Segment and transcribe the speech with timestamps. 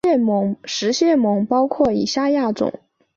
[0.63, 2.73] 食蟹獴包括以下亚种